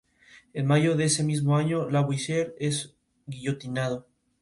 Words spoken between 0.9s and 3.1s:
de ese mismo año, Lavoisier es